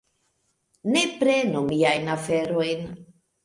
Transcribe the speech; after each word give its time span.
Ne 0.95 1.03
prenu 1.21 1.63
miajn 1.69 2.13
aferojn! 2.17 2.85